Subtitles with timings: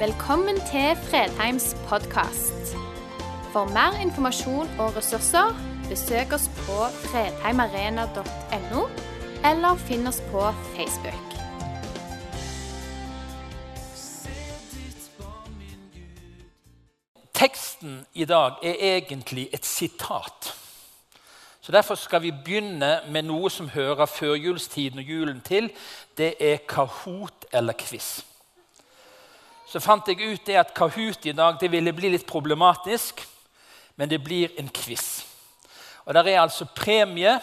[0.00, 2.70] Velkommen til Fredheims podkast.
[3.52, 5.52] For mer informasjon og ressurser,
[5.88, 8.84] besøk oss på fredheimarena.no,
[9.50, 10.46] eller finn oss på
[10.76, 11.34] Facebook.
[17.34, 20.54] Teksten i dag er egentlig et sitat.
[21.60, 25.70] Så Derfor skal vi begynne med noe som hører førjulstiden og julen til.
[26.16, 28.29] Det er Kahoot eller quiz.
[29.70, 33.22] Så fant jeg ut det at Kahoot i dag det ville bli litt problematisk,
[33.94, 35.22] men det blir en quiz.
[36.04, 37.38] Og Der er altså premie.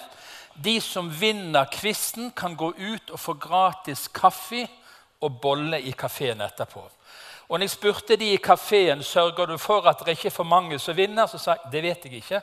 [0.63, 4.67] De som vinner quizen, kan gå ut og få gratis kaffe
[5.21, 6.81] og bolle i kafeen etterpå.
[7.47, 10.43] Og når jeg spurte de i kafeen sørger du for at det ikke er for
[10.43, 12.41] mange som vinner, så sa jeg det vet jeg ikke.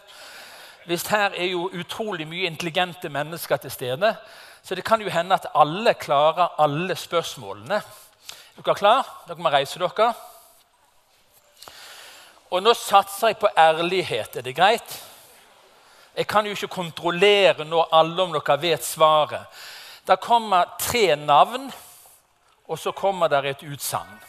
[0.87, 4.15] Hvis her er jo utrolig mye intelligente mennesker til stede,
[4.63, 7.83] så det kan jo hende at alle klarer alle spørsmålene.
[8.55, 9.09] Er dere klar?
[9.27, 10.13] Dere må reise dere.
[12.55, 14.37] Og nå satser jeg på ærlighet.
[14.37, 15.03] Er det greit?
[16.15, 19.43] Jeg kan jo ikke kontrollere nå alle om dere vet svaret.
[20.07, 21.73] Det kommer tre navn,
[22.69, 24.21] og så kommer det et utsagn.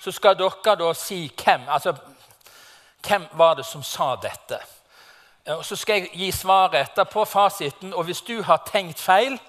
[0.00, 1.92] Så skal dere da si hvem altså,
[3.06, 4.58] hvem var det som sa dette.
[5.52, 7.94] Og Så skal jeg gi svaret etterpå, fasiten.
[7.94, 9.40] Og hvis du har tenkt feil,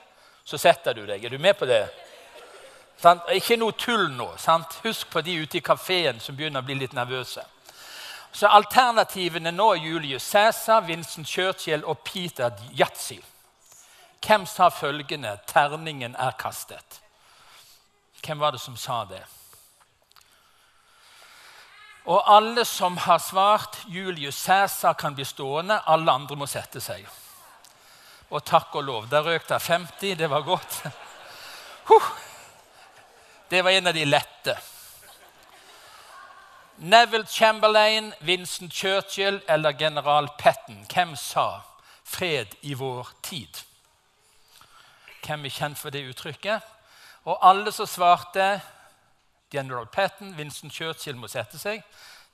[0.44, 1.24] så setter du deg.
[1.24, 1.88] Er du med på det?
[3.04, 3.26] Sant?
[3.36, 4.30] Ikke noe tull nå.
[4.40, 4.80] Sant?
[4.86, 7.44] Husk på de ute i kafeen som begynner å bli litt nervøse.
[8.34, 13.20] Så Alternativene nå er Julius Cæsar, Vincent Churchill og Peter Yatzy.
[14.24, 17.02] Hvem sa følgende 'Terningen er kastet'?
[18.26, 19.24] Hvem var det som sa det?
[22.06, 27.08] Og alle som har svart Julius Cæsar kan bli stående, alle andre må sette seg.
[28.30, 30.16] Og takk og lov, der røk det 50.
[30.16, 30.84] Det var godt.
[31.84, 32.23] Huh.
[33.54, 34.58] Det var en av de lette.
[36.76, 40.86] Neville Chamberlain, Vincent Churchill eller general Petten.
[40.94, 41.62] Hvem sa
[42.04, 43.64] 'fred i vår tid'?
[45.26, 46.62] Hvem er kjent for det uttrykket?
[47.26, 48.62] Og alle som svarte
[49.54, 51.84] General Petten, Vincent Churchill må sette seg.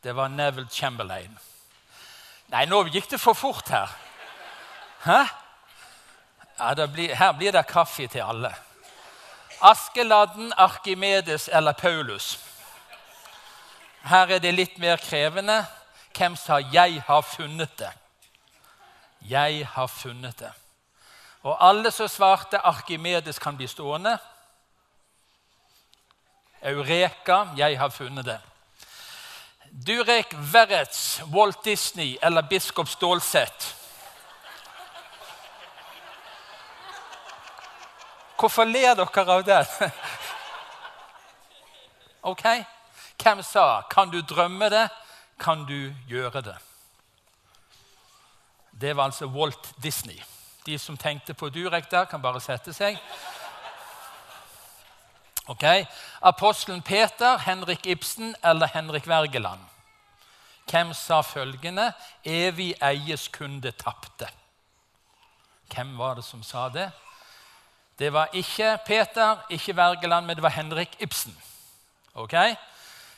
[0.03, 1.39] Det var Neville Chamberlain.
[2.47, 3.89] Nei, nå gikk det for fort her.
[5.03, 5.25] Hæ?
[6.59, 8.68] Ja, blir, her blir det kaffe til alle.
[9.61, 12.39] Askeladden, Arkimedes eller Paulus?
[14.03, 15.65] Her er det litt mer krevende.
[16.17, 17.97] Hvem sa 'jeg har funnet det'?
[19.21, 20.51] Jeg har funnet det.
[21.43, 24.17] Og alle som svarte Arkimedes kan bli stående.
[26.61, 28.39] Eureka, jeg har funnet det.
[29.87, 33.75] Durek Verrets, Walt Disney eller biskop Stålsett?
[38.39, 39.91] Hvorfor ler dere av det?
[42.21, 42.43] Ok,
[43.23, 44.89] Hvem sa 'kan du drømme det,
[45.39, 46.57] kan du gjøre det'?
[48.81, 50.21] Det var altså Walt Disney.
[50.65, 52.97] De som tenkte på Durek der, kan bare sette seg.
[55.47, 55.63] Ok,
[56.21, 59.59] Apostelen Peter, Henrik Ibsen eller Henrik Wergeland?
[60.71, 61.93] Hvem sa følgende
[62.25, 64.29] 'Evig eies kunde tapte'?
[65.73, 66.91] Hvem var det som sa det?
[67.99, 71.37] Det var ikke Peter, ikke Wergeland, men det var Henrik Ibsen.
[72.13, 72.33] Ok?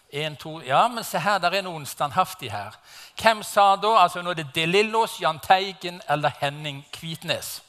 [0.09, 2.75] En, to, ja, men se her, der er noen standhaftig her.
[3.22, 7.64] Hvem sa da altså Nå er det De Lillos, Jahn Teigen eller Henning Kvitnes.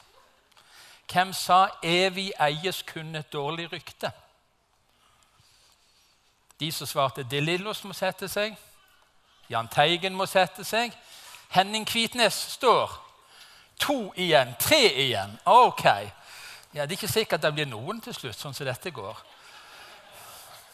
[1.11, 4.11] Hvem sa 'evig eies kun et dårlig rykte'?
[6.59, 8.57] De som svarte De Lillos, må sette seg.
[9.49, 10.91] Jahn Teigen må sette seg.
[11.49, 12.91] Henning Kvitnes står.
[13.79, 14.55] To igjen.
[14.59, 15.39] Tre igjen.
[15.45, 15.85] Ok.
[16.73, 19.17] Ja, Det er ikke sikkert det blir noen til slutt, sånn som dette går.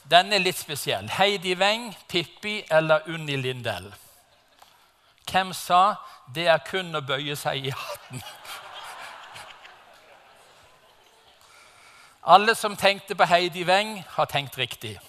[0.09, 1.09] Denne er litt spesiell.
[1.11, 3.93] Heidi Weng, Pippi eller Unni Lindell?
[5.31, 5.95] Hvem sa
[6.33, 8.23] 'det er kun å bøye seg i hatten'?
[12.23, 14.99] Alle som tenkte på Heidi Weng, har tenkt riktig.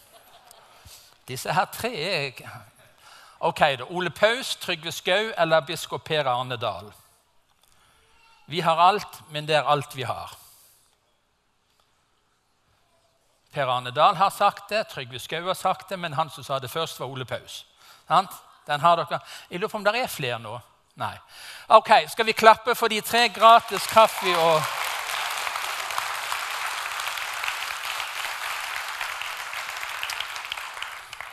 [1.28, 2.32] Disse her tre er
[3.40, 3.84] Ok, da.
[3.90, 6.93] Ole Paus, Trygve Skau eller biskop Per Arne Dahl?
[8.46, 10.36] Vi har alt, men det er alt vi har.
[13.52, 16.58] Per Arne Dahl har sagt det, Trygve Skau har sagt det, men han som sa
[16.58, 17.64] det først, var Ole Paus.
[18.67, 19.19] Den har dere.
[19.50, 20.58] Jeg lurer på om det er flere nå.
[21.00, 21.17] Nei.
[21.69, 23.29] Ok, Skal vi klappe for de tre?
[23.29, 24.62] Gratis kaffe og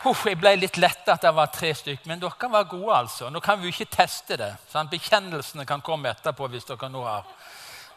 [0.08, 2.94] Uff, jeg ble litt letta at det var tre stykker, men dere var gode.
[2.96, 3.30] altså.
[3.30, 4.54] Nå kan vi jo ikke teste det.
[4.70, 4.90] Sant?
[4.90, 7.26] Bekjennelsene kan komme etterpå hvis dere nå har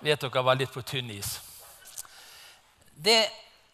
[0.01, 1.39] vet dere var litt på tynn is.
[2.95, 3.29] Det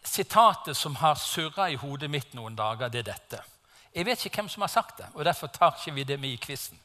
[0.08, 3.40] sitatet som har surra i hodet mitt noen dager, det er dette.
[3.94, 6.34] Jeg vet ikke hvem som har sagt det, og derfor tar ikke vi det med
[6.36, 6.78] i quizen.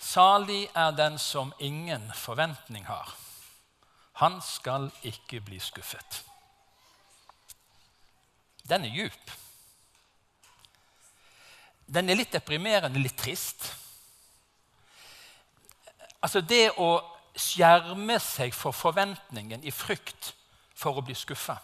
[0.00, 3.14] Salig er den som ingen forventning har.
[4.20, 6.22] Han skal ikke bli skuffet.
[8.68, 9.30] Den er djup.
[11.86, 13.66] Den er litt deprimerende, litt trist.
[16.20, 16.92] Altså det å
[17.36, 20.34] skjerme seg for forventningen i frykt
[20.76, 21.56] for å bli skuffa.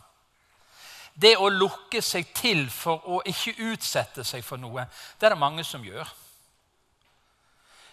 [1.16, 4.84] Det å lukke seg til for å ikke utsette seg for noe,
[5.16, 6.08] det er det mange som gjør.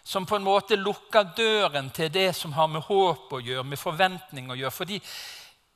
[0.04, 3.80] Som på en måte lukker døren til det som har med håp å gjøre, med
[3.80, 4.76] forventning å gjøre.
[4.76, 5.00] Fordi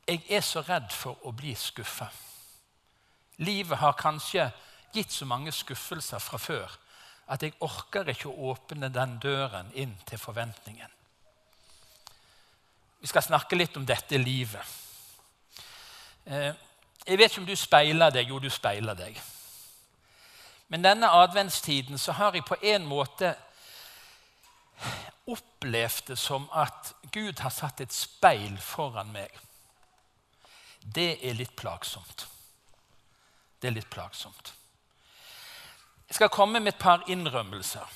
[0.07, 2.09] jeg er så redd for å bli skuffa.
[3.47, 4.49] Livet har kanskje
[4.91, 6.75] gitt så mange skuffelser fra før
[7.31, 10.91] at jeg orker ikke å åpne den døren inn til forventningen.
[12.99, 14.63] Vi skal snakke litt om dette livet.
[16.25, 16.53] Eh,
[17.07, 18.29] jeg vet ikke om du speiler deg.
[18.29, 19.19] Jo, du speiler deg.
[20.67, 23.35] Men denne adventstiden så har jeg på en måte
[25.27, 29.31] opplevd det som at Gud har satt et speil foran meg.
[30.83, 32.27] Det er litt plagsomt.
[33.61, 34.53] Det er litt plagsomt.
[36.07, 37.87] Jeg skal komme med et par innrømmelser.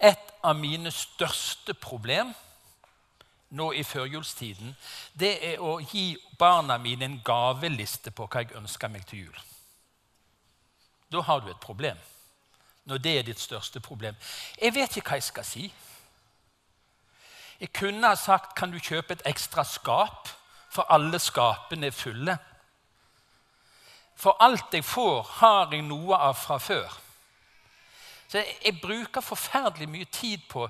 [0.00, 2.32] Et av mine største problem
[3.50, 4.74] nå i førjulstiden,
[5.18, 9.40] det er å gi barna mine en gaveliste på hva jeg ønsker meg til jul.
[11.10, 11.98] Da har du et problem.
[12.84, 14.14] Når det er ditt største problem.
[14.60, 15.64] Jeg vet ikke hva jeg skal si.
[17.60, 20.30] Jeg kunne ha sagt kan du kjøpe et ekstra skap,
[20.70, 22.38] for alle skapene er fulle.
[24.16, 26.98] For alt jeg får, har jeg noe av fra før.
[28.30, 30.68] Så jeg, jeg bruker forferdelig mye tid på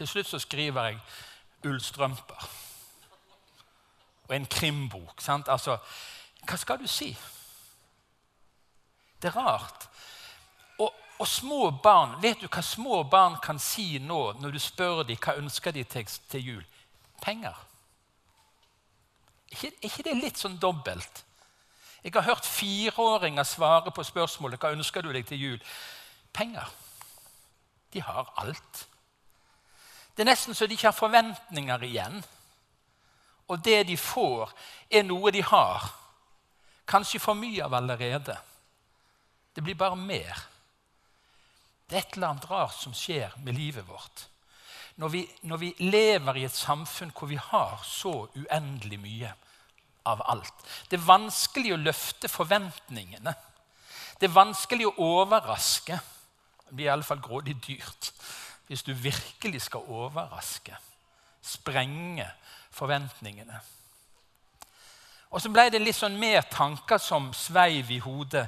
[0.00, 1.00] Til slutt så skriver jeg
[1.68, 2.48] ullstrømper
[4.30, 5.20] og en krimbok.
[5.20, 5.48] Sant?
[5.52, 5.76] Altså,
[6.48, 7.10] hva skal du si?
[9.20, 9.88] Det er rart.
[10.78, 15.02] Og, og, små barn, Vet du hva små barn kan si nå når du spør
[15.04, 16.64] dem hva ønsker de til, til jul?
[17.20, 17.58] Penger
[19.50, 21.24] ikke, ikke det litt sånn dobbelt?
[22.04, 25.58] Jeg har hørt fireåringer svare på spørsmålet hva ønsker du deg til jul.
[26.32, 26.70] Penger.
[27.92, 28.86] De har alt.
[30.14, 32.20] Det er nesten så de ikke har forventninger igjen.
[33.50, 34.52] Og det de får,
[34.90, 35.90] er noe de har.
[36.90, 38.36] Kanskje for mye av allerede.
[39.54, 40.46] Det blir bare mer.
[41.86, 44.26] Det er et eller annet rart som skjer med livet vårt.
[45.00, 49.32] Når vi, når vi lever i et samfunn hvor vi har så uendelig mye
[50.10, 50.66] av alt.
[50.88, 53.34] Det er vanskelig å løfte forventningene.
[54.20, 55.98] Det er vanskelig å overraske.
[56.66, 58.12] Det blir iallfall grådig dyrt
[58.70, 60.76] hvis du virkelig skal overraske.
[61.42, 62.28] Sprenge
[62.70, 63.56] forventningene.
[65.30, 68.44] Og så ble det litt sånn mer tanker som sveiv i hodet.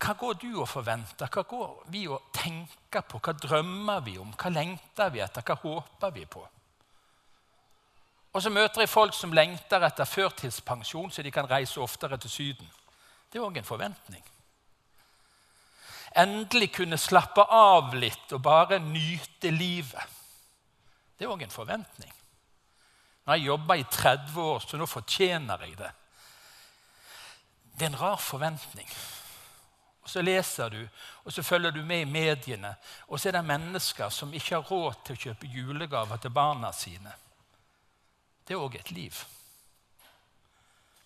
[0.00, 1.28] Hva går du og forventer?
[1.28, 3.20] Hva går vi og tenker på?
[3.20, 4.32] Hva drømmer vi om?
[4.40, 5.44] Hva lengter vi etter?
[5.44, 6.46] Hva håper vi på?
[8.32, 12.38] Og så møter jeg folk som lengter etter førtidspensjon, så de kan reise oftere til
[12.38, 12.76] Syden.
[13.28, 14.24] Det er òg en forventning.
[16.18, 20.18] Endelig kunne slappe av litt og bare nyte livet.
[21.16, 22.12] Det er òg en forventning.
[23.20, 25.92] Nå har jeg jobba i 30 år, så nå fortjener jeg det.
[27.76, 28.88] Det er en rar forventning.
[30.02, 30.80] Og Så leser du,
[31.24, 32.74] og så følger du med i mediene,
[33.06, 36.72] og så er det mennesker som ikke har råd til å kjøpe julegaver til barna
[36.72, 37.12] sine
[38.50, 39.14] det er òg et liv.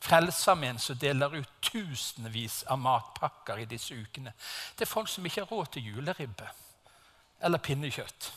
[0.04, 4.34] Frelsesarmeen som deler ut tusenvis av matpakker i disse ukene.
[4.76, 6.50] Er folk som ikke har råd til juleribbe
[7.44, 8.32] eller pinnekjøtt.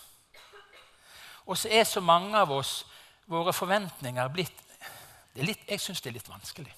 [1.47, 2.85] Og så er så mange av oss,
[3.27, 4.63] våre forventninger, blitt
[5.43, 6.73] litt, Jeg syns det er litt vanskelig.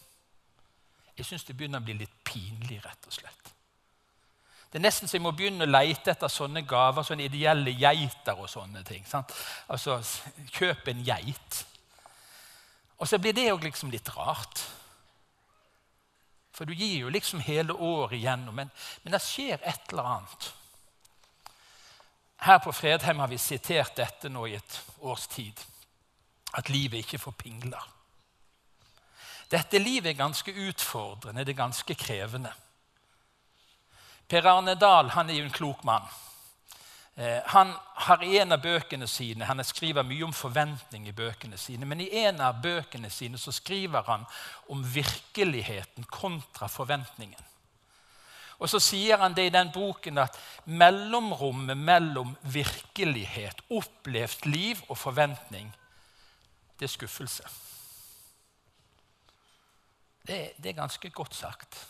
[1.17, 3.53] Jeg syns det begynner å bli litt pinlig, rett og slett.
[4.69, 8.37] Det er nesten så jeg må begynne å leite etter sånne gaver, sånne ideelle geiter
[8.37, 9.05] og sånne ting.
[9.09, 9.33] Sant?
[9.67, 9.97] Altså,
[10.53, 11.63] Kjøp en geit.
[12.99, 14.61] Og så blir det jo liksom litt rart.
[16.59, 18.55] For du gir jo liksom hele året igjennom.
[18.55, 18.71] Men,
[19.03, 20.47] men det skjer et eller annet.
[22.43, 25.55] Her på Fredheim har vi sitert dette nå i et års tid.
[26.59, 27.85] At livet ikke får pingler.
[29.47, 32.51] Dette livet er ganske utfordrende, det er ganske krevende.
[34.27, 36.11] Per Arne Dahl han er jo en klok mann.
[37.19, 41.57] Eh, han har i en av bøkene sine, han skriver mye om forventning i bøkene
[41.59, 44.23] sine, men i en av bøkene sine så skriver han
[44.71, 47.41] om virkeligheten kontra forventningen.
[48.63, 54.95] Og så sier han det i den boken at mellomrommet mellom virkelighet, opplevd liv og
[55.03, 55.73] forventning,
[56.79, 57.43] det er skuffelse.
[60.23, 61.83] Det, det er ganske godt sagt.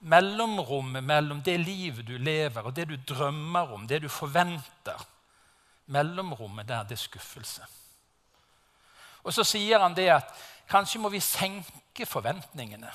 [0.00, 5.06] Mellomrommet mellom det livet du lever, og det du drømmer om, det du forventer
[5.86, 7.66] Mellomrommet der, det er skuffelse.
[9.24, 10.30] Og så sier han det at
[10.68, 12.92] kanskje må vi senke forventningene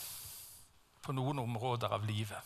[1.06, 2.42] på noen områder av livet.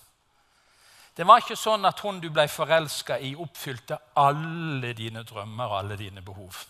[1.15, 5.77] Det var ikke sånn at hun du ble forelska i, oppfylte alle dine drømmer og
[5.77, 6.63] alle dine behov.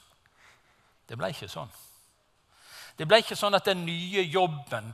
[1.07, 1.71] Det ble ikke sånn.
[2.97, 4.91] Det ble ikke sånn at den nye jobben,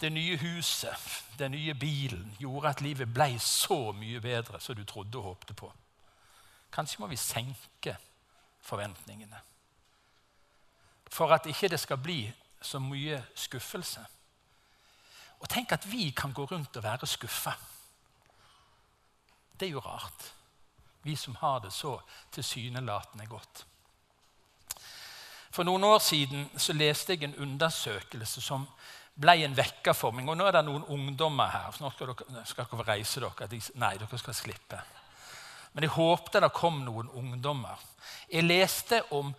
[0.00, 0.94] det nye huset,
[1.38, 5.54] den nye bilen gjorde at livet ble så mye bedre som du trodde og håpte
[5.54, 5.72] på.
[6.72, 7.96] Kanskje må vi senke
[8.60, 9.40] forventningene
[11.08, 14.02] for at ikke det skal bli så mye skuffelse.
[15.40, 17.52] Og tenk at vi kan gå rundt og være skuffa.
[19.60, 20.34] Det er jo rart,
[21.02, 21.98] vi som har det så
[22.32, 23.66] tilsynelatende godt.
[25.50, 28.66] For noen år siden så leste jeg en undersøkelse som
[29.18, 30.28] ble en vekker for meg.
[30.28, 31.76] Og nå er det noen ungdommer her.
[31.82, 33.60] Nå skal dere, skal dere reise dere.
[33.82, 34.80] Nei, dere skal slippe.
[35.74, 37.80] Men jeg håpte det kom noen ungdommer.
[38.30, 39.34] Jeg leste om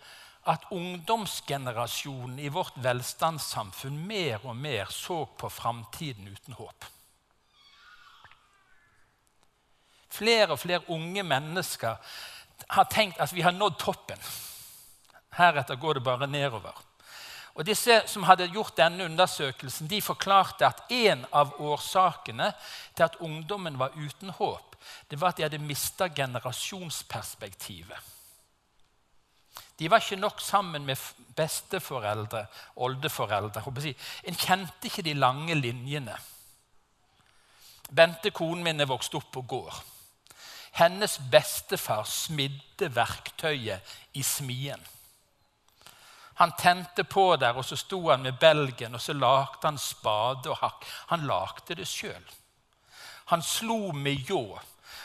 [0.48, 6.86] at ungdomsgenerasjonen i vårt velstandssamfunn mer og mer så på framtiden uten håp.
[10.10, 12.14] Flere og flere unge mennesker
[12.76, 14.18] har tenkt at vi har nådd toppen.
[15.36, 16.74] Heretter går det bare nedover.
[17.60, 22.46] Og Disse som hadde gjort denne undersøkelsen, de forklarte at en av årsakene
[22.96, 24.78] til at ungdommen var uten håp,
[25.10, 27.98] det var at de hadde mista generasjonsperspektivet.
[29.76, 30.96] De var ikke nok sammen med
[31.36, 33.62] besteforeldre, oldeforeldre.
[34.24, 36.16] En kjente ikke de lange linjene.
[37.92, 39.82] Bente, konen min, er vokst opp på gård.
[40.80, 43.84] Hennes bestefar smidde verktøyet
[44.16, 44.80] i smien.
[46.40, 50.48] Han tente på der, og så sto han med belgen og så lagde han spade
[50.48, 50.86] og hakk.
[51.12, 52.24] Han lagde det sjøl.
[53.28, 54.44] Han slo med ljå.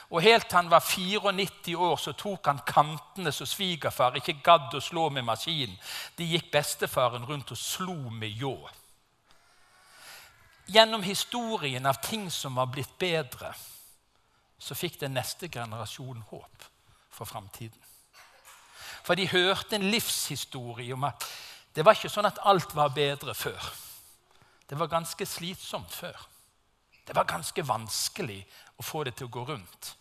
[0.09, 4.77] Og Helt til han var 94 år, så tok han kantene så svigerfar ikke gadd
[4.77, 5.75] å slå med maskinen.
[6.15, 8.55] De gikk bestefaren rundt og slo med ljå.
[10.71, 13.51] Gjennom historien av ting som var blitt bedre,
[14.57, 16.69] så fikk den neste generasjon håp
[17.11, 17.84] for framtiden.
[19.05, 21.25] For de hørte en livshistorie om at
[21.75, 23.67] det var ikke sånn at alt var bedre før.
[24.65, 26.17] Det var ganske slitsomt før.
[27.05, 28.39] Det var ganske vanskelig
[28.81, 29.91] å få det til å gå rundt.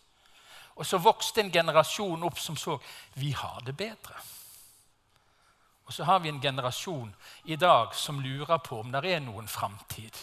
[0.75, 2.79] Og så vokste en generasjon opp som så
[3.19, 4.17] vi har det bedre.
[5.85, 7.11] Og så har vi en generasjon
[7.43, 10.17] i dag som lurer på om det er noen framtid.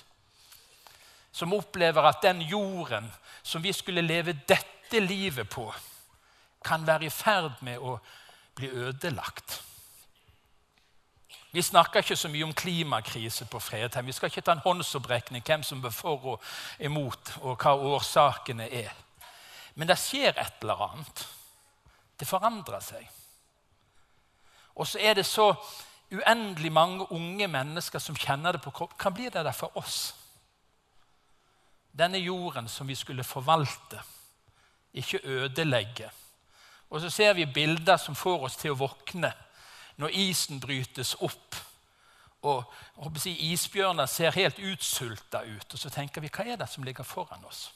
[1.32, 3.06] Som opplever at den jorden
[3.42, 5.70] som vi skulle leve dette livet på,
[6.64, 7.94] kan være i ferd med å
[8.54, 9.62] bli ødelagt.
[11.52, 14.06] Vi snakker ikke så mye om klimakrise på Fredheim.
[14.06, 16.44] Vi skal ikke ta en håndsopprekning hvem som er for og
[16.80, 18.92] imot, og hva årsakene er.
[19.74, 21.26] Men det skjer et eller annet.
[22.20, 23.04] Det forandrer seg.
[24.74, 25.50] Og så er det så
[26.12, 28.96] uendelig mange unge mennesker som kjenner det på kropp.
[28.96, 30.14] Hva blir det der for oss?
[31.92, 34.00] Denne jorden som vi skulle forvalte,
[34.94, 36.08] ikke ødelegge.
[36.92, 39.32] Og så ser vi bilder som får oss til å våkne
[39.96, 41.56] når isen brytes opp.
[42.42, 45.72] Og si, Isbjørner ser helt utsulta ut.
[45.72, 47.70] Og så tenker vi hva er det som ligger foran oss?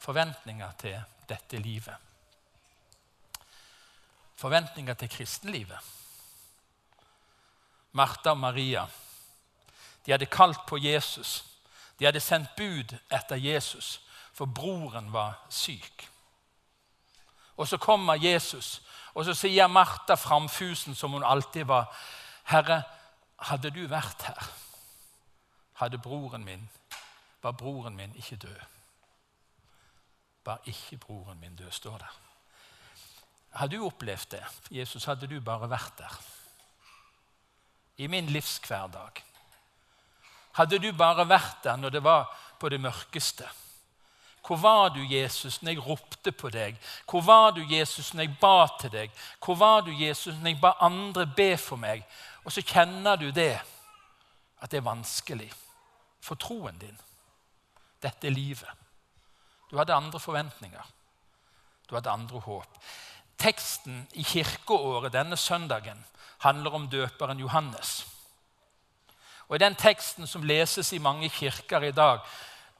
[0.00, 1.96] Forventninger til dette livet.
[4.38, 5.90] Forventninger til kristenlivet.
[7.92, 8.86] Martha og Maria
[10.06, 11.44] de hadde kalt på Jesus.
[11.98, 13.98] De hadde sendt bud etter Jesus,
[14.32, 16.09] for broren var syk.
[17.60, 18.80] Og så kommer Jesus,
[19.14, 21.92] og så sier Martha framfusen som hun alltid var,
[22.48, 22.82] 'Herre,
[23.38, 24.48] hadde du vært her,
[25.74, 26.70] hadde broren min,
[27.42, 28.66] var broren min ikke død.'
[30.44, 32.16] Var ikke broren min død, står der.
[33.50, 34.44] Har du opplevd det?
[34.70, 36.20] Jesus, hadde du bare vært der?
[37.96, 39.20] I min livshverdag.
[40.52, 43.48] Hadde du bare vært der når det var på det mørkeste?
[44.46, 46.76] Hvor var du, Jesus, når jeg ropte på deg?
[47.10, 49.10] Hvor var du, Jesus, når jeg ba til deg?
[49.44, 52.04] Hvor var du, Jesus, når jeg ba andre be for meg?
[52.44, 53.60] Og så kjenner du det,
[54.60, 55.50] at det er vanskelig
[56.20, 56.96] for troen din.
[58.02, 58.68] Dette er livet.
[59.70, 60.86] Du hadde andre forventninger.
[61.88, 62.78] Du hadde andre håp.
[63.38, 66.04] Teksten i kirkeåret denne søndagen
[66.38, 68.06] handler om døperen Johannes.
[69.48, 72.20] Og I den teksten som leses i mange kirker i dag,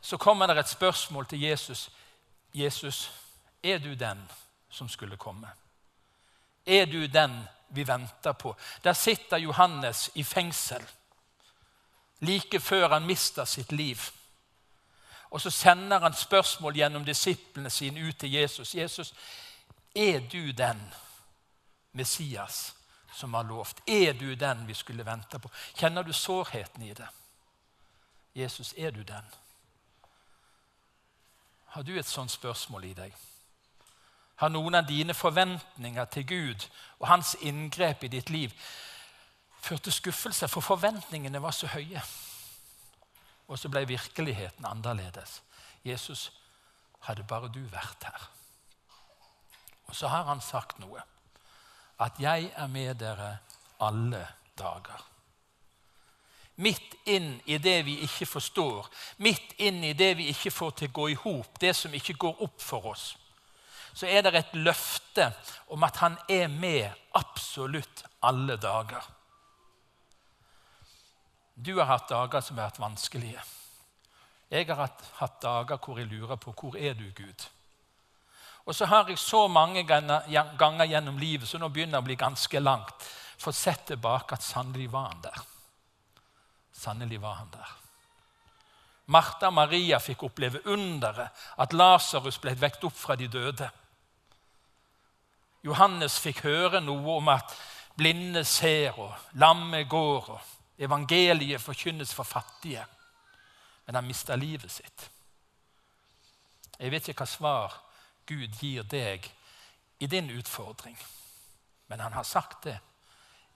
[0.00, 1.90] så kommer det et spørsmål til Jesus.
[2.54, 3.12] Jesus,
[3.62, 4.30] er du den
[4.70, 5.48] som skulle komme?
[6.66, 8.56] Er du den vi venter på.
[8.84, 10.86] Der sitter Johannes i fengsel
[12.20, 13.98] like før han mister sitt liv.
[15.30, 18.74] Og så sender han spørsmål gjennom disiplene sine ut til Jesus.
[18.74, 19.14] Jesus,
[19.94, 20.82] er du den
[21.92, 22.74] Messias
[23.14, 23.80] som har lovt?
[23.86, 25.50] Er du den vi skulle vente på?
[25.74, 27.08] Kjenner du sårheten i det?
[28.34, 29.24] Jesus, er du den?
[31.70, 33.14] Har du et sånt spørsmål i deg?
[34.40, 36.66] Har noen av dine forventninger til Gud
[36.98, 38.54] og hans inngrep i ditt liv
[39.60, 40.48] ført til skuffelse?
[40.48, 42.02] For forventningene var så høye.
[43.48, 45.42] Og så ble virkeligheten annerledes.
[45.84, 46.30] Jesus,
[47.06, 48.26] hadde bare du vært her.
[49.86, 51.02] Og så har han sagt noe.
[52.00, 53.38] At 'jeg er med dere
[53.80, 55.09] alle dager'.
[56.60, 58.88] Midt inn i det vi ikke forstår,
[59.24, 62.18] midt inn i det vi ikke får til å gå i hop, det som ikke
[62.20, 63.14] går opp for oss,
[63.96, 65.30] så er det et løfte
[65.72, 69.02] om at han er med absolutt alle dager.
[71.54, 73.42] Du har hatt dager som har vært vanskelige.
[74.50, 77.46] Jeg har hatt, hatt dager hvor jeg lurer på hvor er du, Gud?
[78.68, 82.16] Og så har jeg så mange ganger gjennom livet, så nå begynner det å bli
[82.20, 83.06] ganske langt,
[83.40, 85.40] fått sett tilbake at sannelig var han der.
[86.80, 87.72] Sannelig var han der.
[89.12, 93.68] Martha og Maria fikk oppleve underet, at Lasarus ble vekt opp fra de døde.
[95.66, 97.52] Johannes fikk høre noe om at
[97.98, 100.30] blinde ser og lamme går.
[100.30, 100.40] og
[100.80, 102.86] Evangeliet forkynnes for fattige,
[103.86, 105.10] men han mista livet sitt.
[106.78, 107.74] Jeg vet ikke hva svar
[108.24, 109.26] Gud gir deg
[110.00, 110.96] i din utfordring,
[111.92, 112.78] men han har sagt det.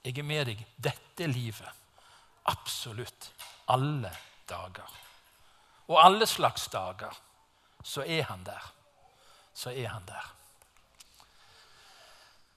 [0.04, 1.83] Jeg er med deg dette livet,
[2.44, 3.30] absolutt
[3.68, 4.10] alle
[4.48, 4.90] dager.
[5.88, 7.12] Og alle slags dager
[7.84, 8.72] så er han der.
[9.54, 10.30] Så er han der.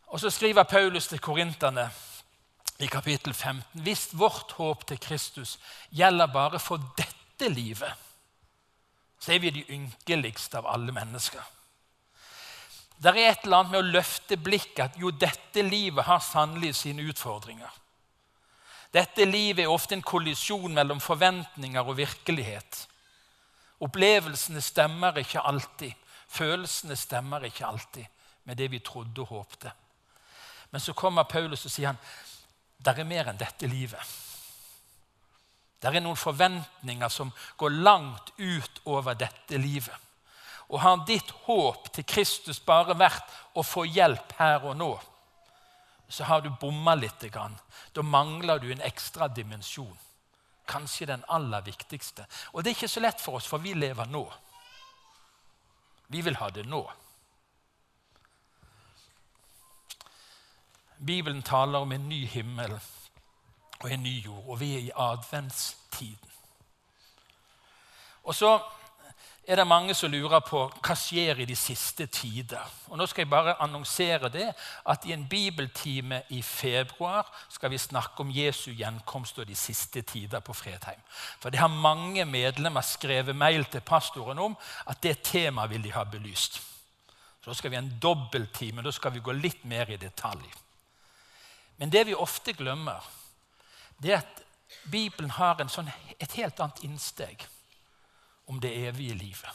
[0.07, 1.89] Og så skriver Paulus til korinterne
[2.79, 3.81] i kapittel 15.
[3.81, 5.57] Hvis vårt håp til Kristus
[5.91, 7.93] gjelder bare for dette livet,
[9.19, 11.41] så er vi de ynkeligste av alle mennesker.
[12.97, 16.73] Det er et eller annet med å løfte blikket at jo, dette livet har sannelig
[16.79, 17.69] sine utfordringer.
[18.93, 22.85] Dette livet er ofte en kollisjon mellom forventninger og virkelighet.
[23.83, 25.91] Opplevelsene stemmer ikke alltid.
[26.27, 28.05] Følelsene stemmer ikke alltid
[28.47, 29.71] med det vi trodde og håpte.
[30.71, 31.99] Men så kommer Paulus og sier han,
[32.77, 34.15] der er mer enn dette livet.
[35.81, 39.93] Der er noen forventninger som går langt ut over dette livet.
[40.67, 44.89] Og har ditt håp til Kristus bare vært å få hjelp her og nå,
[46.07, 47.25] så har du bomma litt.
[47.93, 49.97] Da mangler du en ekstra dimensjon.
[50.67, 52.25] Kanskje den aller viktigste.
[52.53, 54.23] Og det er ikke så lett for oss, for vi lever nå.
[56.07, 56.83] Vi vil ha det nå.
[60.97, 62.73] Bibelen taler om en ny himmel
[63.79, 66.31] og en ny jord, og vi er i adventstiden.
[68.23, 68.57] Og så
[69.47, 72.63] er det mange som lurer på hva skjer i de siste tider.
[72.91, 74.49] Og Nå skal jeg bare annonsere det,
[74.83, 80.03] at i en bibeltime i februar skal vi snakke om Jesu gjenkomst og de siste
[80.03, 80.99] tider på Fredheim.
[81.39, 85.95] For det har mange medlemmer skrevet mail til pastoren om at det temaet vil de
[85.95, 86.59] ha belyst.
[87.39, 88.83] Så Da skal vi ha en dobbelttime.
[88.83, 90.43] Da skal vi gå litt mer i detalj.
[91.77, 92.99] Men det vi ofte glemmer,
[94.03, 94.43] det er at
[94.91, 95.87] Bibelen har sånn,
[96.19, 97.47] et helt annet innsteg
[98.47, 99.49] om det evige livet.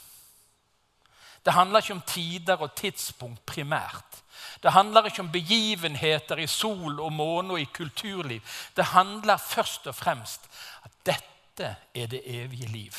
[1.44, 4.22] Det handler ikke om tider og tidspunkt primært.
[4.62, 8.40] Det handler ikke om begivenheter i sol og måne og i kulturliv.
[8.76, 10.40] Det handler først og fremst
[10.84, 12.92] at dette er det evige liv.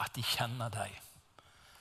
[0.00, 1.00] At de kjenner deg.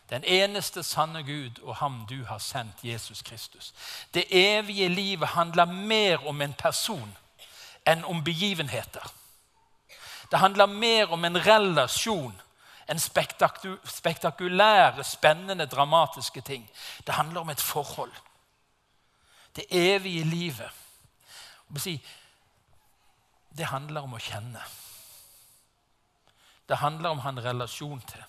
[0.09, 3.73] Den eneste sanne Gud og ham du har sendt, Jesus Kristus.
[4.13, 7.17] Det evige livet handler mer om en person
[7.87, 9.13] enn om begivenheter.
[10.31, 12.41] Det handler mer om en relasjon
[12.89, 12.99] enn
[13.85, 16.69] spektakulære, spennende, dramatiske ting.
[17.07, 18.11] Det handler om et forhold.
[19.55, 20.71] Det evige livet.
[23.57, 24.61] Det handler om å kjenne.
[26.69, 28.23] Det handler om å ha en relasjon til.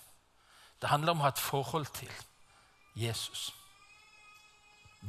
[0.81, 2.11] Det handler om å ha et forhold til
[2.95, 3.53] Jesus.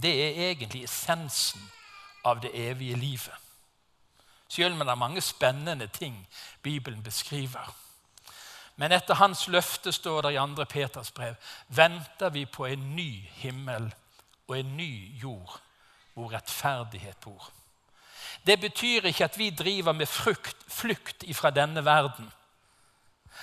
[0.03, 1.71] Det er egentlig essensen
[2.25, 3.35] av det evige livet.
[4.49, 6.27] Selv om det er mange spennende ting
[6.63, 7.75] Bibelen beskriver.
[8.77, 10.65] Men etter hans løfte står det i 2.
[10.69, 11.37] Peters brev
[11.69, 13.11] venter vi på en ny
[13.41, 13.89] himmel
[14.47, 15.61] og en ny jord
[16.15, 17.51] hvor rettferdighet bor.
[18.47, 22.29] Det betyr ikke at vi driver med frukt, flukt fra denne verden.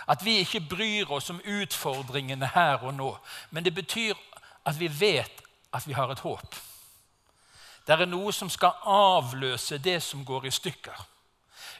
[0.08, 3.18] At vi ikke bryr oss om utfordringene her og nå.
[3.52, 4.14] Men det betyr
[4.66, 5.44] at vi vet
[5.74, 6.56] at vi har et håp.
[7.88, 11.06] Det er noe som skal avløse det som går i stykker.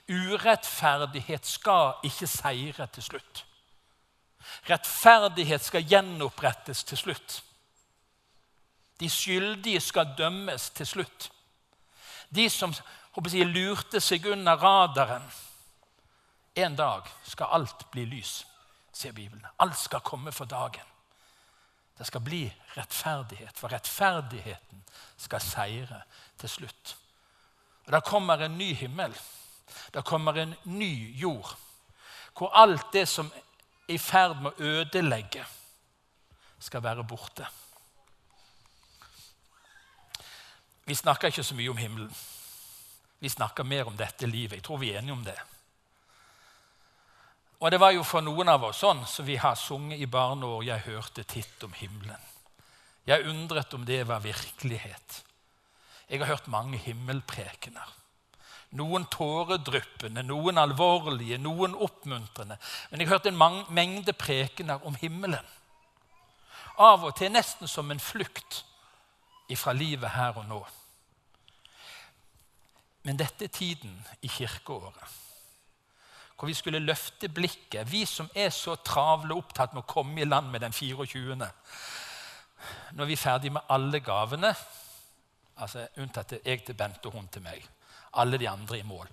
[0.10, 3.46] Urettferdighet skal ikke seire til slutt.
[4.70, 7.44] Rettferdighet skal gjenopprettes til slutt.
[9.00, 11.30] De skyldige skal dømmes til slutt.
[12.36, 15.26] De som jeg, lurte seg under radaren
[16.56, 18.44] En dag skal alt bli lys,
[18.94, 19.46] sier Bibelen.
[19.58, 20.86] Alt skal komme for dagen.
[21.98, 22.44] Det skal bli
[22.76, 24.84] rettferdighet, for rettferdigheten
[25.18, 26.02] skal seire
[26.38, 26.96] til slutt.
[27.86, 29.18] Og Det kommer en ny himmel.
[29.94, 31.56] Det kommer en ny jord,
[32.38, 35.46] hvor alt det som er i ferd med å ødelegge,
[36.64, 37.48] skal være borte.
[40.88, 42.14] Vi snakker ikke så mye om himmelen.
[43.20, 44.58] Vi snakker mer om dette livet.
[44.60, 45.38] Jeg tror vi er enige om det.
[47.64, 50.06] Og det var jo for noen av oss sånn som så vi har sunget i
[50.12, 52.28] barneår 'Jeg hørte titt om himmelen'.
[53.08, 55.24] Jeg undret om det var virkelighet.
[56.10, 58.03] Jeg har hørt mange himmelprekener.
[58.74, 62.58] Noen tåredryppende, noen alvorlige, noen oppmuntrende.
[62.92, 63.42] Men jeg hørte en
[63.74, 65.52] mengde prekener om himmelen.
[66.82, 68.64] Av og til nesten som en flukt
[69.54, 70.64] ifra livet her og nå.
[73.04, 75.20] Men dette er tiden i kirkeåret
[76.44, 80.26] hvor vi skulle løfte blikket, vi som er så travle opptatt med å komme i
[80.28, 81.38] land med den 24.
[82.98, 84.50] Når vi er ferdig med alle gavene,
[85.56, 87.64] altså unntatt jeg til Bente og hun til meg,
[88.20, 89.08] alle de andre i mål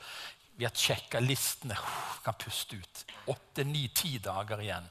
[0.56, 1.76] Vi har sjekka listene,
[2.24, 3.04] kan puste ut.
[3.32, 4.84] Åtte, ni, ti dager igjen.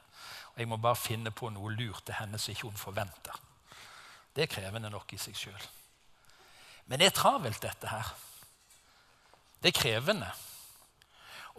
[0.54, 3.36] Og Jeg må bare finne på noe lurt til henne som ikke hun forventer.
[4.34, 5.68] Det er krevende nok i seg sjøl.
[6.90, 8.10] Men det er travelt, dette her.
[9.62, 10.32] Det er krevende.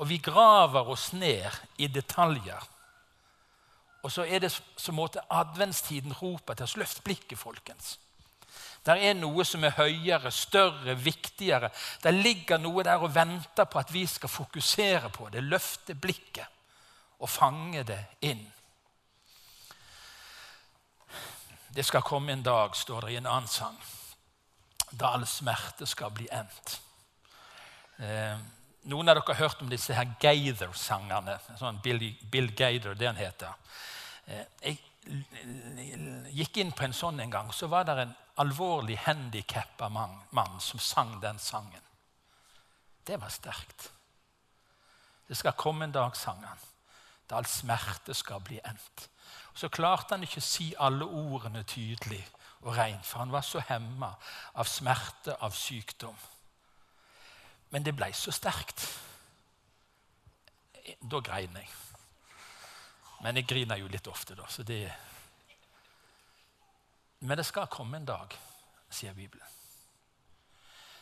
[0.03, 1.47] Og vi graver oss ned
[1.79, 2.67] i detaljer.
[4.03, 6.77] Og så er det som måte adventstiden roper til oss.
[6.81, 7.99] Løft blikket, folkens.
[8.85, 11.69] Det er noe som er høyere, større, viktigere.
[12.03, 16.49] Det ligger noe der og venter på at vi skal fokusere på det, løfte blikket
[17.21, 18.47] og fange det inn.
[21.71, 23.77] Det skal komme en dag, står det i en annen sang,
[24.91, 26.81] da all smerte skal bli endt.
[28.01, 28.41] Eh,
[28.91, 31.37] noen av dere har hørt om disse her Gaither-sangerne.
[31.61, 32.01] Sånn Bill,
[32.33, 33.53] Bill Gaither, det han heter.
[34.27, 34.81] Eh, jeg
[36.31, 40.61] gikk inn på en sånn en gang, så var det en alvorlig handikappa mann, mann
[40.61, 41.87] som sang den sangen.
[43.05, 43.91] Det var sterkt.
[45.27, 46.63] Det skal komme en dag, sang han,
[47.29, 49.09] da all smerte skal bli endt.
[49.55, 52.23] Så klarte han ikke å si alle ordene tydelig
[52.63, 54.13] og reint, for han var så hemma
[54.55, 56.17] av smerte, av sykdom.
[57.71, 58.83] Men det ble så sterkt.
[61.01, 61.69] Da grein jeg.
[63.21, 64.49] Men jeg griner jo litt ofte, da.
[64.49, 64.85] så det...
[67.21, 68.33] Men det skal komme en dag,
[68.89, 69.45] sier Bibelen.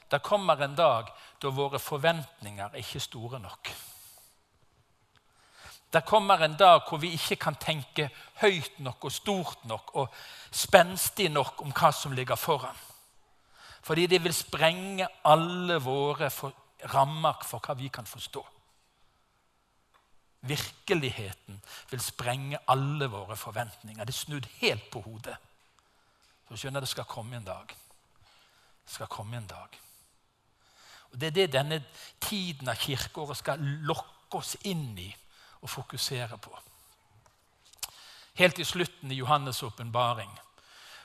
[0.09, 3.71] Det kommer en dag da våre forventninger er ikke store nok.
[5.93, 8.09] Det kommer en dag hvor vi ikke kan tenke
[8.43, 10.15] høyt nok og stort nok og
[10.51, 12.77] spenstig nok om hva som ligger foran.
[13.83, 16.29] Fordi det vil sprenge alle våre
[16.93, 18.43] rammer for hva vi kan forstå.
[20.41, 24.05] Virkeligheten vil sprenge alle våre forventninger.
[24.05, 25.37] Det er snudd helt på hodet.
[26.49, 27.75] Så skjønner jeg det skal komme en dag.
[28.85, 29.81] Det skal komme en dag.
[31.13, 31.85] Og Det er det denne
[32.21, 35.09] tiden av kirkeåret skal lokke oss inn i
[35.61, 36.53] og fokusere på.
[38.39, 40.31] Helt i slutten i Johannes' åpenbaring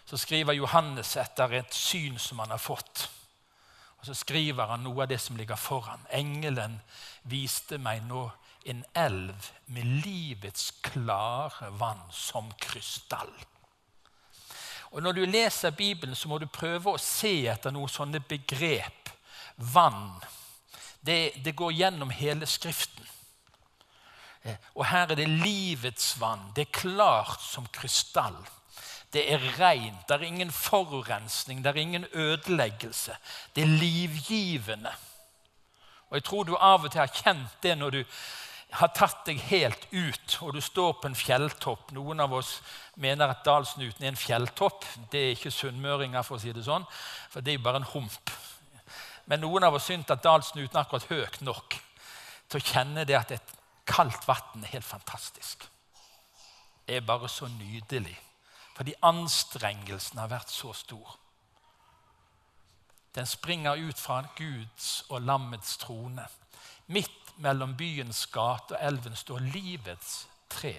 [0.06, 3.10] så skriver Johannes etter et syn som han har fått.
[3.98, 6.06] Og Så skriver han noe av det som ligger foran.
[6.12, 6.82] Engelen
[7.24, 8.32] viste meg nå
[8.66, 13.34] en elv med livets klare vann som krystall.
[14.92, 19.10] Og Når du leser Bibelen, så må du prøve å se etter noen sånne begrep.
[19.56, 20.22] Vann.
[21.02, 23.08] Det, det går gjennom hele Skriften.
[24.44, 26.52] Eh, og her er det livets vann.
[26.56, 28.38] Det er klart som krystall.
[29.14, 33.18] Det er rent, det er ingen forurensning, det er ingen ødeleggelse.
[33.56, 34.94] Det er livgivende.
[36.10, 38.04] Og Jeg tror du av og til har kjent det når du
[38.74, 41.92] har tatt deg helt ut og du står på en fjelltopp.
[41.94, 42.56] Noen av oss
[43.00, 44.88] mener at Dalsnuten er en fjelltopp.
[45.12, 46.86] Det er ikke sunnmøringer, for å si det sånn,
[47.30, 48.34] for det er jo bare en hump.
[49.30, 51.78] Men noen av oss syns at Dalsnuten er akkurat høyt nok
[52.50, 53.56] til å kjenne det at et
[53.90, 55.68] kaldt vann er helt fantastisk.
[56.84, 58.18] Det er bare så nydelig
[58.74, 61.12] fordi anstrengelsen har vært så stor.
[63.14, 66.26] Den springer ut fra Guds og lammets trone.
[66.90, 70.76] Midt mellom byens gate og elven står livets tre,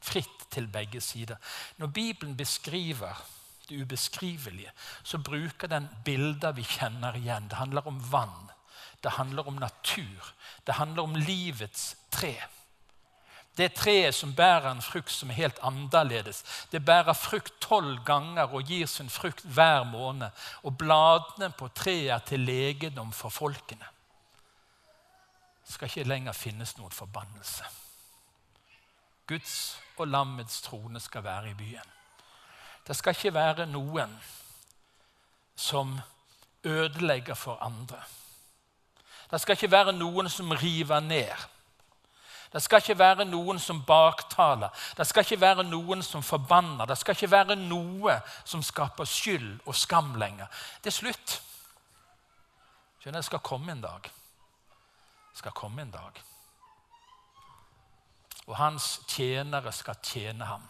[0.00, 1.36] fritt til begge sider.
[1.76, 3.20] Når Bibelen beskriver
[3.68, 7.48] det ubeskrivelige, så bruker den bilder vi kjenner igjen.
[7.48, 8.50] Det handler om vann,
[9.02, 10.32] det handler om natur,
[10.66, 12.34] det handler om livets tre.
[13.58, 16.44] Det treet som bærer en frukt som er helt annerledes.
[16.72, 20.30] Det bærer frukt tolv ganger og gir sin frukt hver måned.
[20.62, 23.84] Og bladene på treet er til legedom for folkene.
[25.70, 27.64] Skal ikke lenger finnes noen forbannelse.
[29.30, 31.92] Guds og lammets trone skal være i byen.
[32.86, 34.16] Det skal ikke være noen
[35.56, 36.00] som
[36.64, 38.02] ødelegger for andre.
[39.30, 41.46] Det skal ikke være noen som river ned.
[42.52, 44.68] Det skal ikke være noen som baktaler.
[44.96, 46.86] Det skal ikke være noen som forbanner.
[46.86, 50.50] Det skal ikke være noe som skaper skyld og skam lenger.
[50.82, 51.42] Det er slutt.
[52.98, 54.10] Skjønner, Det skal komme en dag.
[55.40, 56.18] Skal komme en dag.
[58.44, 60.66] Og hans tjenere skal tjene ham.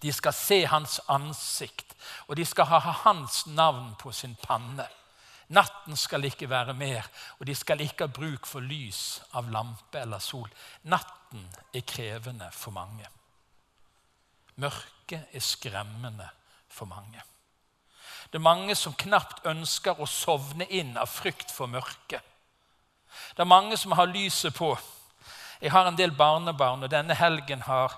[0.00, 1.92] De skal se hans ansikt,
[2.28, 4.86] og de skal ha hans navn på sin panne.
[5.52, 7.04] Natten skal ikke være mer,
[7.38, 10.48] og de skal ikke ha bruk for lys av lampe eller sol.
[10.88, 13.08] Natten er krevende for mange.
[14.56, 16.30] Mørket er skremmende
[16.72, 17.20] for mange.
[18.32, 22.24] Det er mange som knapt ønsker å sovne inn av frykt for mørket.
[23.34, 24.72] Det er mange som har lyset på.
[25.60, 27.96] Jeg har en del barnebarn, og denne helgen har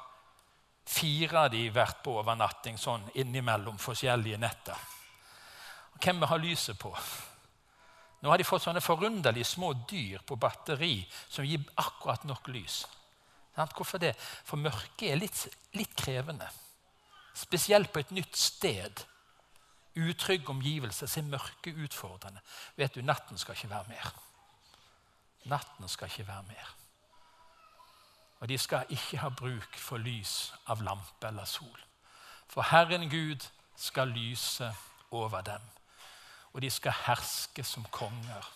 [0.90, 4.86] fire av de vært på overnatting sånn innimellom forskjellige netter.
[6.00, 6.94] Hvem har lyset på?
[8.20, 12.82] Nå har de fått sånne forunderlige små dyr på batteri som gir akkurat nok lys.
[13.54, 14.14] Hvorfor det?
[14.16, 15.44] For mørket er litt,
[15.76, 16.48] litt krevende.
[17.36, 19.04] Spesielt på et nytt sted.
[20.00, 21.06] Utrygge omgivelser.
[21.06, 22.40] ser mørket utfordrende.
[22.76, 24.12] Vet du, natten skal ikke være mer.
[25.44, 26.76] Natten skal ikke være mer.
[28.40, 31.80] Og de skal ikke ha bruk for lys av lampe eller sol.
[32.48, 34.72] For Herren Gud skal lyse
[35.10, 35.60] over dem
[36.52, 38.46] og de skal herske som konger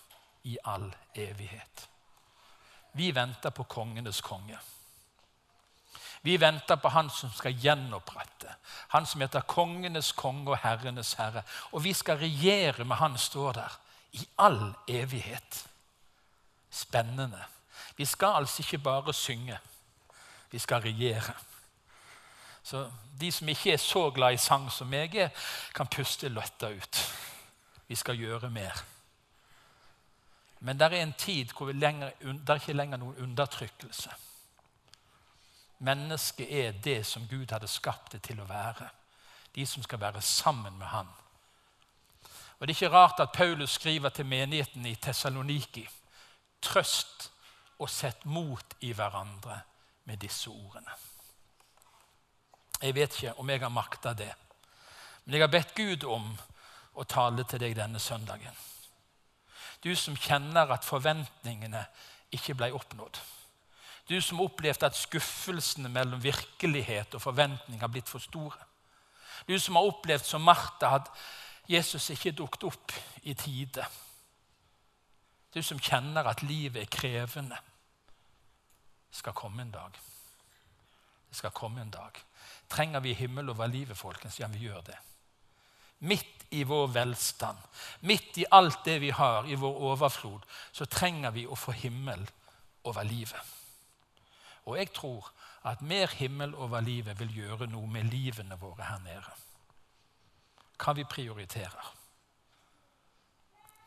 [0.51, 1.89] i all evighet.
[2.95, 4.59] Vi venter på kongenes konge.
[6.23, 8.55] Vi venter på han som skal gjenopprette,
[8.89, 11.43] han som heter kongenes konge og herrenes herre.
[11.73, 13.79] Og vi skal regjere med han, står der,
[14.13, 15.67] i all evighet.
[16.75, 17.45] Spennende.
[17.97, 19.59] Vi skal altså ikke bare synge,
[20.51, 21.35] vi skal regjere.
[22.63, 25.31] Så de som ikke er så glad i sang som meg er,
[25.75, 27.01] kan puste løtta ut.
[27.87, 28.85] Vi skal gjøre mer.
[30.61, 34.11] Men det er en tid hvor lenger, det er ikke lenger noen undertrykkelse.
[35.79, 38.89] Mennesket er det som Gud hadde skapt det til å være.
[39.55, 41.07] De som skal være sammen med Han.
[42.59, 45.89] Og Det er ikke rart at Paulus skriver til menigheten i Tessaloniki
[46.65, 47.29] trøst
[47.79, 49.61] og sett mot i hverandre
[50.09, 50.95] med disse ordene.
[52.83, 54.33] Jeg vet ikke om jeg har makta det,
[55.25, 56.27] men jeg har bedt Gud om
[56.95, 58.57] å tale til deg denne søndagen.
[59.85, 61.85] Du som kjenner at forventningene
[62.35, 63.19] ikke ble oppnådd.
[64.09, 68.61] Du som opplevde at skuffelsene mellom virkelighet og forventning har blitt for store.
[69.49, 71.09] Du som har opplevd som Martha at
[71.69, 72.93] Jesus ikke dukket opp
[73.25, 73.85] i tide.
[75.55, 77.59] Du som kjenner at livet er krevende.
[79.15, 79.99] Skal komme en dag.
[81.31, 82.19] Det skal komme en dag.
[82.69, 84.41] Trenger vi himmel over livet, folkens?
[84.41, 84.99] Ja, vi gjør det
[86.05, 87.59] midt i vår velstand,
[88.01, 92.27] midt i alt det vi har, i vår overflod, så trenger vi å få himmel
[92.85, 93.55] over livet.
[94.65, 95.31] Og jeg tror
[95.69, 99.35] at mer himmel over livet vil gjøre noe med livene våre her nede.
[100.77, 101.91] Hva vi prioriterer.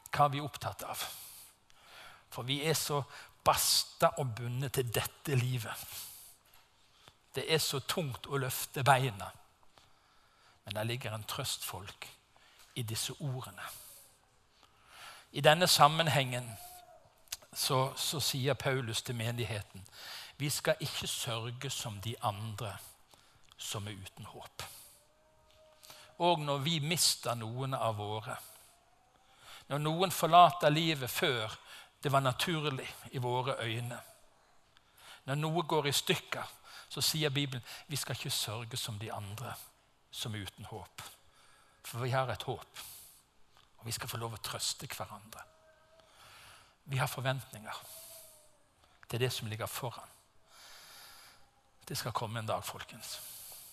[0.10, 1.04] Hva vi er opptatt av.
[2.38, 3.00] For vi er så
[3.41, 5.73] basta og bundet til dette livet.
[7.34, 9.32] Det er så tungt å løfte beina.
[10.65, 12.06] Men der ligger en trøstfolk
[12.78, 13.65] i disse ordene.
[15.32, 16.52] I denne sammenhengen
[17.54, 19.82] så, så sier Paulus til menigheten
[20.38, 22.76] vi skal ikke sørge som de andre
[23.58, 24.63] som er uten håp.
[26.21, 28.38] Og når vi mister noen av våre,
[29.73, 31.58] når noen forlater livet før
[32.04, 34.00] det var naturlig i våre øyne,
[35.26, 36.44] når noe går i stykker,
[36.90, 39.54] så sier Bibelen vi skal ikke sørge som de andre
[40.12, 41.02] som er uten håp.
[41.84, 42.80] For vi har et håp,
[43.78, 45.44] og vi skal få lov å trøste hverandre.
[46.86, 47.82] Vi har forventninger
[49.10, 50.16] til det som ligger foran.
[51.88, 53.20] Det skal komme en dag, folkens.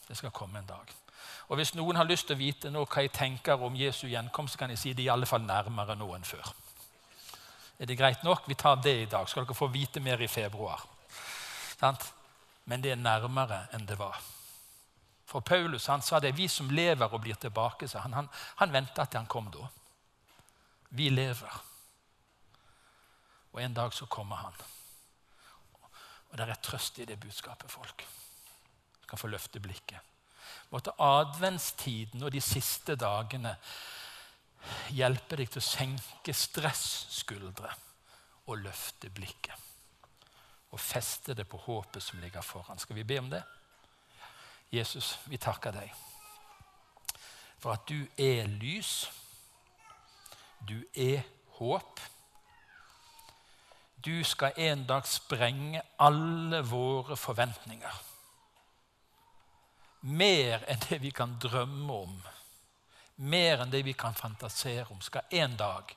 [0.09, 0.91] Det skal komme en dag.
[1.49, 4.55] Og Hvis noen har lyst til å vite nå hva jeg tenker om Jesu gjenkomst,
[4.55, 6.53] så kan jeg si det i alle fall nærmere nå enn før.
[7.85, 8.49] Er det greit nok?
[8.49, 9.29] Vi tar det i dag.
[9.29, 10.81] Skal dere få vite mer i februar.
[12.65, 14.17] Men det er nærmere enn det var.
[15.29, 17.85] For Paulus han sa det er vi som lever og blir tilbake.
[17.85, 18.31] Så han, han,
[18.63, 19.69] han venta til han kom da.
[20.97, 21.61] Vi lever.
[23.53, 24.57] Og en dag så kommer han.
[26.31, 28.07] Og det er trøst i det budskapet, folk.
[29.03, 30.01] Du kan få løfte blikket.
[30.73, 33.59] Måtte adventstiden og de siste dagene
[34.95, 37.71] hjelpe deg til å senke stresskuldre
[38.47, 39.55] og løfte blikket.
[40.75, 42.79] Og feste det på håpet som ligger foran.
[42.79, 43.43] Skal vi be om det?
[44.75, 45.93] Jesus, vi takker deg
[47.65, 49.07] for at du er lys.
[50.69, 51.23] Du er
[51.57, 52.01] håp.
[54.05, 58.03] Du skal en dag sprenge alle våre forventninger.
[60.13, 62.19] Mer enn det vi kan drømme om,
[63.17, 65.95] mer enn det vi kan fantasere om, skal en dag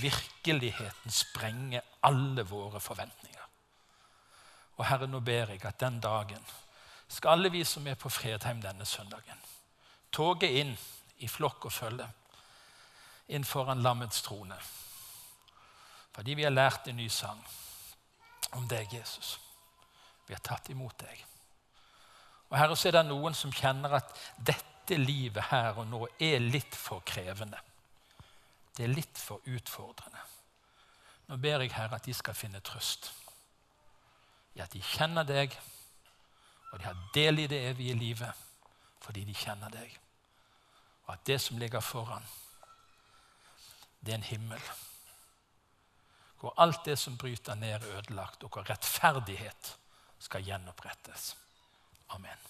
[0.00, 3.46] virkeligheten sprenge alle våre forventninger.
[4.76, 6.44] Og Herre, nå ber jeg at den dagen
[7.10, 9.38] skal alle vi som er på Fredheim denne søndagen,
[10.12, 10.76] toge inn
[11.18, 12.06] i flokk og følge
[13.30, 14.56] inn foran lammets trone.
[16.14, 17.42] Fordi vi har lært en ny sang
[18.58, 19.38] om deg, Jesus.
[20.26, 21.26] Vi har tatt imot deg.
[22.50, 24.16] Og Herre, så er det noen som kjenner at
[24.90, 27.58] dette livet her og nå er litt for krevende.
[28.74, 30.22] Det er litt for utfordrende.
[31.28, 33.12] Nå ber jeg Herre at de skal finne trøst
[34.58, 35.54] i at de kjenner deg,
[36.72, 38.46] og de har del i det evige livet
[39.00, 39.94] fordi de kjenner deg.
[41.06, 42.26] Og at det som ligger foran,
[44.02, 44.70] det er en himmel.
[46.40, 49.74] Hvor alt det som bryter ned, er ødelagt, og hvor rettferdighet
[50.18, 51.36] skal gjenopprettes.
[52.10, 52.49] Amen.